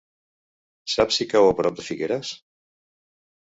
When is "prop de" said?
1.59-1.85